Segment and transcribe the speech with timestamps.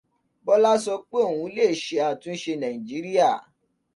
[0.45, 3.29] Bọ́lá sọ pé òun leè ṣé àtúnṣe Nàíjíríà.